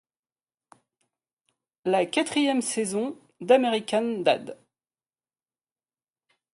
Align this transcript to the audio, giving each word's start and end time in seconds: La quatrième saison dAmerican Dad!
La 1.85 2.07
quatrième 2.07 2.63
saison 2.63 3.15
dAmerican 3.39 4.23
Dad! 4.23 4.57